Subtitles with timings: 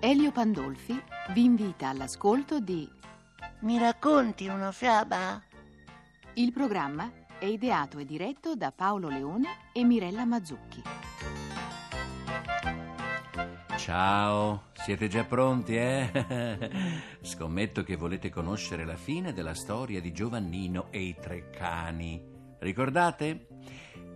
[0.00, 2.86] Elio Pandolfi vi invita all'ascolto di
[3.60, 5.42] Mi racconti una fiaba?
[6.34, 10.82] Il programma è ideato e diretto da Paolo Leone e Mirella Mazzucchi.
[13.78, 16.70] Ciao, siete già pronti, eh?
[17.22, 22.33] Scommetto che volete conoscere la fine della storia di Giovannino e i tre cani.
[22.58, 23.46] Ricordate?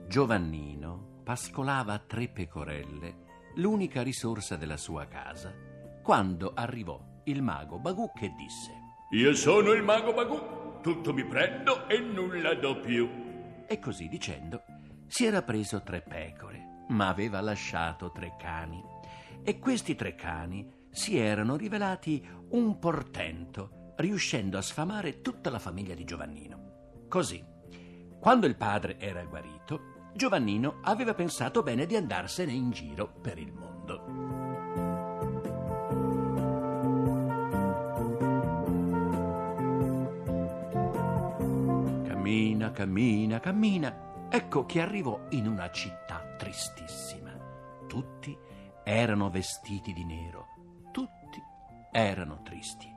[0.06, 5.54] Giovannino pascolava tre pecorelle, l'unica risorsa della sua casa,
[6.02, 8.72] quando arrivò il mago Bagù che disse
[9.10, 13.08] Io sono il mago Bagù, tutto mi prendo e nulla do più.
[13.66, 14.62] E così dicendo
[15.06, 18.82] si era preso tre pecore, ma aveva lasciato tre cani.
[19.42, 25.94] E questi tre cani si erano rivelati un portento, riuscendo a sfamare tutta la famiglia
[25.94, 27.06] di Giovannino.
[27.08, 27.42] Così,
[28.20, 33.52] quando il padre era guarito, Giovannino aveva pensato bene di andarsene in giro per il
[33.52, 34.02] mondo.
[42.04, 44.06] Cammina, cammina, cammina.
[44.28, 47.30] Ecco che arrivò in una città tristissima.
[47.86, 48.36] Tutti
[48.84, 50.48] erano vestiti di nero,
[50.92, 51.42] tutti
[51.92, 52.92] erano tristi.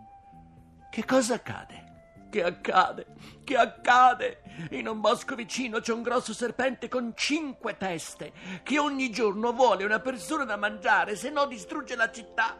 [0.89, 1.90] Che cosa accade?
[2.31, 3.07] Che accade?
[3.43, 4.41] Che accade?
[4.69, 8.31] In un bosco vicino c'è un grosso serpente con cinque teste
[8.63, 12.57] che ogni giorno vuole una persona da mangiare, se no distrugge la città.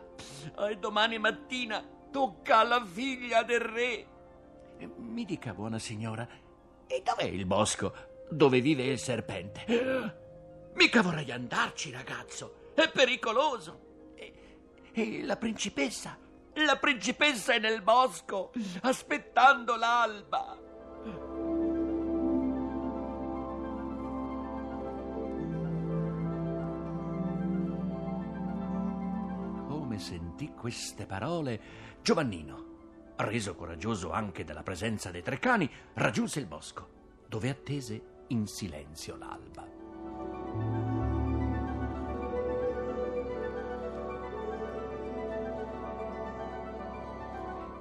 [0.68, 4.06] E domani mattina tocca alla figlia del re.
[4.98, 6.28] Mi dica, buona signora,
[6.86, 7.94] e dov'è il bosco
[8.30, 9.64] dove vive il serpente?
[10.74, 12.72] Mica vorrei andarci, ragazzo.
[12.74, 14.12] È pericoloso.
[14.16, 14.34] E,
[14.92, 16.18] e la principessa?
[16.54, 18.52] La principessa è nel bosco,
[18.82, 20.58] aspettando l'alba.
[29.68, 31.62] Come sentì queste parole,
[32.02, 32.66] Giovannino,
[33.18, 36.90] reso coraggioso anche dalla presenza dei tre cani, raggiunse il bosco,
[37.28, 39.81] dove attese in silenzio l'alba.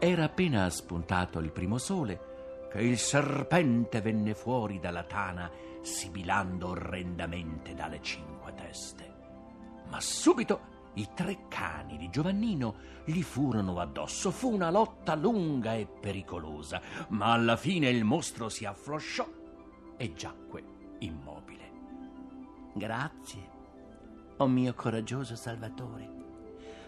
[0.02, 5.50] Era appena spuntato il primo sole che il serpente venne fuori dalla tana,
[5.82, 9.14] sibilando orrendamente dalle cinque teste.
[9.88, 14.30] Ma subito i tre cani di Giovannino gli furono addosso.
[14.30, 19.28] Fu una lotta lunga e pericolosa, ma alla fine il mostro si afflosciò
[19.98, 20.64] e giacque
[21.00, 21.70] immobile.
[22.72, 23.50] Grazie,
[24.38, 26.18] o mio coraggioso Salvatore.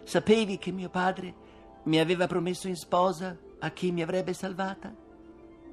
[0.04, 1.41] Sapevi che mio padre
[1.84, 4.94] mi aveva promesso in sposa a chi mi avrebbe salvata?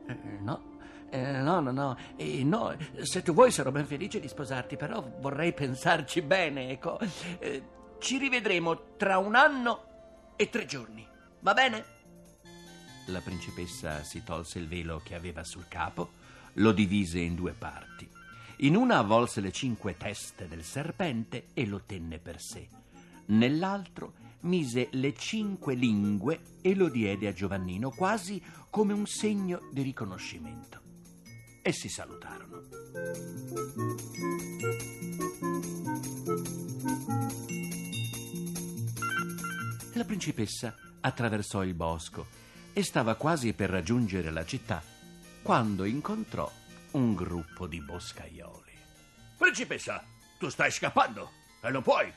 [0.08, 0.78] Eh, no.
[1.12, 5.04] Eh, no, no, no, eh, no, se tu vuoi sarò ben felice di sposarti, però
[5.20, 7.00] vorrei pensarci bene, ecco.
[7.40, 7.64] Eh,
[7.98, 11.06] ci rivedremo tra un anno e tre giorni,
[11.40, 11.86] va bene?
[13.08, 16.12] La principessa si tolse il velo che aveva sul capo,
[16.54, 18.08] lo divise in due parti.
[18.58, 22.68] In una avvolse le cinque teste del serpente e lo tenne per sé.
[23.28, 29.82] Nell'altro mise le cinque lingue e lo diede a Giovannino quasi come un segno di
[29.82, 30.82] riconoscimento.
[31.62, 32.64] E si salutarono.
[39.94, 42.28] La principessa attraversò il bosco
[42.74, 44.82] e stava quasi per raggiungere la città
[45.42, 46.50] quando incontrò
[46.92, 48.78] un gruppo di boscaioli.
[49.38, 50.04] Principessa,
[50.38, 52.12] tu stai scappando e non puoi.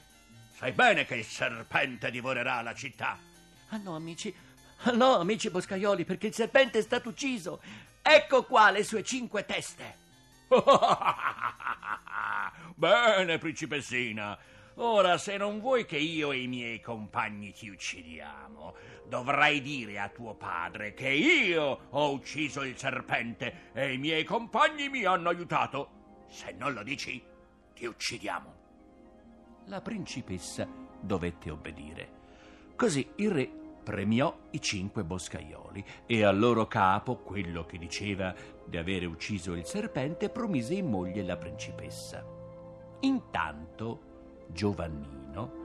[0.63, 3.19] Sai bene che il serpente divorerà la città.
[3.71, 4.33] Ah no, amici,
[4.83, 7.61] ah no, amici boscaioli, perché il serpente è stato ucciso.
[8.01, 9.97] Ecco qua le sue cinque teste.
[12.77, 14.39] Bene, principessina.
[14.75, 18.75] Ora, se non vuoi che io e i miei compagni ti uccidiamo,
[19.09, 24.89] dovrai dire a tuo padre che io ho ucciso il serpente e i miei compagni
[24.89, 26.27] mi hanno aiutato.
[26.29, 27.21] Se non lo dici,
[27.75, 28.62] ti uccidiamo.
[29.67, 30.67] La principessa
[31.01, 32.21] dovette obbedire.
[32.77, 33.51] Così il re
[33.83, 39.65] premiò i cinque boscaioli e al loro capo, quello che diceva di avere ucciso il
[39.65, 42.25] serpente, promise in moglie la principessa.
[43.01, 44.11] Intanto
[44.49, 45.61] Giovannino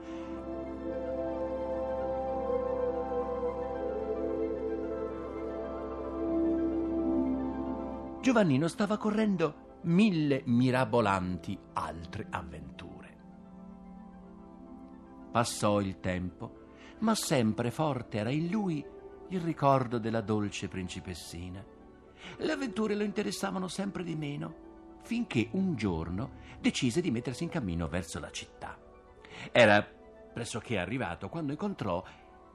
[8.20, 13.17] Giovannino stava correndo mille mirabolanti altre avventure.
[15.38, 16.50] Passò il tempo,
[16.98, 18.84] ma sempre forte era in lui
[19.28, 21.64] il ricordo della dolce principessina
[22.38, 27.86] Le avventure lo interessavano sempre di meno, finché un giorno decise di mettersi in cammino
[27.86, 28.76] verso la città.
[29.52, 29.80] Era
[30.34, 32.02] pressoché arrivato quando incontrò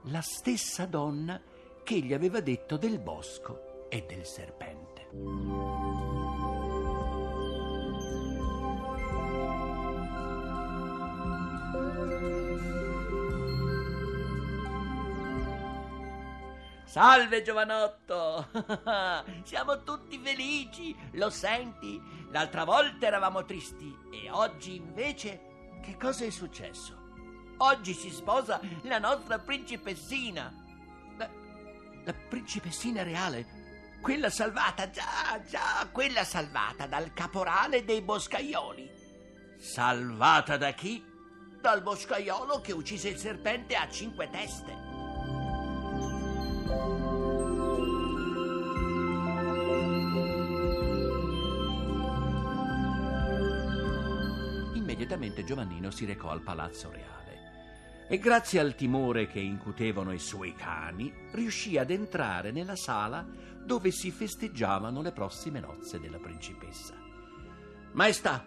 [0.07, 1.41] la stessa donna
[1.85, 6.12] che gli aveva detto del bosco e del serpente.
[16.93, 18.49] Salve giovanotto!
[19.45, 21.99] Siamo tutti felici, lo senti?
[22.29, 26.95] L'altra volta eravamo tristi e oggi invece che cosa è successo?
[27.57, 30.53] Oggi si sposa la nostra principessina.
[31.17, 31.27] La,
[32.03, 33.97] la principessina reale?
[33.99, 38.87] Quella salvata, già, già, quella salvata dal caporale dei boscaioli.
[39.57, 41.03] Salvata da chi?
[41.59, 44.92] Dal boscaiolo che uccise il serpente a cinque teste.
[54.93, 60.53] Immediatamente Giovannino si recò al palazzo reale e grazie al timore che incutevano i suoi
[60.53, 63.25] cani riuscì ad entrare nella sala
[63.65, 66.93] dove si festeggiavano le prossime nozze della principessa.
[67.93, 68.45] Maestà,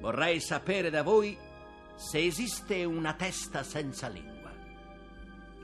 [0.00, 1.36] vorrei sapere da voi
[1.94, 4.50] se esiste una testa senza lingua.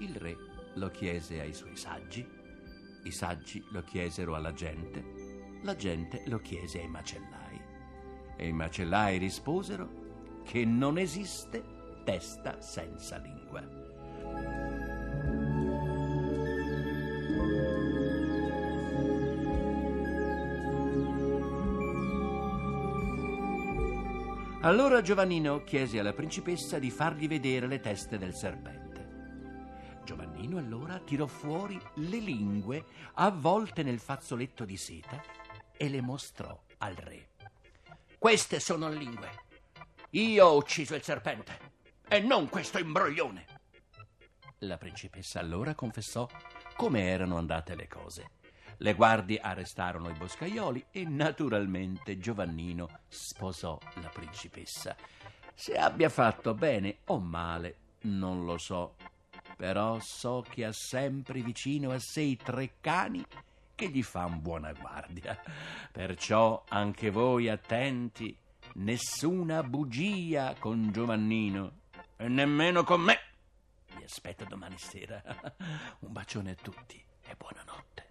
[0.00, 0.36] Il re
[0.74, 2.28] lo chiese ai suoi saggi,
[3.04, 5.02] i saggi lo chiesero alla gente,
[5.62, 7.59] la gente lo chiese ai macellai
[8.40, 11.62] e i macellai risposero che non esiste
[12.04, 13.62] testa senza lingua.
[24.62, 29.98] Allora Giovannino chiese alla principessa di fargli vedere le teste del serpente.
[30.04, 32.84] Giovannino allora tirò fuori le lingue
[33.14, 35.20] avvolte nel fazzoletto di seta
[35.76, 37.29] e le mostrò al re.
[38.20, 39.30] Queste sono le lingue.
[40.10, 41.58] Io ho ucciso il serpente
[42.06, 43.46] e non questo imbroglione.
[44.58, 46.28] La principessa allora confessò
[46.76, 48.32] come erano andate le cose.
[48.76, 54.94] Le guardie arrestarono i boscaioli e naturalmente Giovannino sposò la principessa.
[55.54, 58.96] Se abbia fatto bene o male, non lo so,
[59.56, 63.24] però so che ha sempre vicino a sé i tre cani
[63.80, 65.40] che gli fan buona guardia.
[65.90, 68.36] Perciò anche voi attenti,
[68.74, 71.78] nessuna bugia con Giovannino
[72.18, 73.18] e nemmeno con me.
[73.96, 75.22] Vi aspetto domani sera.
[76.00, 78.08] Un bacione a tutti e buonanotte.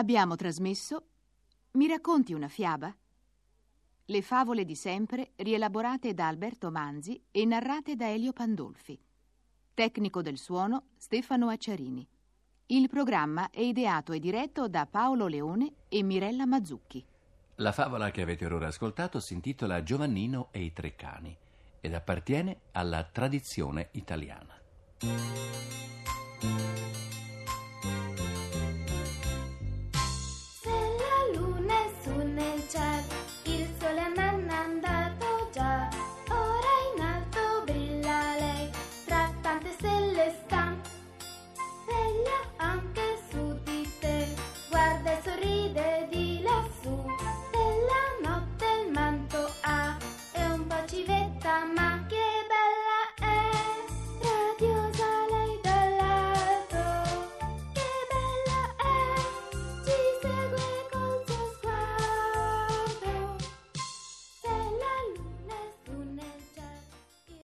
[0.00, 1.08] Abbiamo trasmesso
[1.72, 2.90] Mi racconti una fiaba?
[4.06, 8.98] Le favole di sempre rielaborate da Alberto Manzi e narrate da Elio Pandolfi.
[9.74, 12.08] Tecnico del suono Stefano Acciarini.
[12.68, 17.04] Il programma è ideato e diretto da Paolo Leone e Mirella Mazzucchi.
[17.56, 21.36] La favola che avete ora ascoltato si intitola Giovannino e i tre cani
[21.78, 24.58] ed appartiene alla tradizione italiana.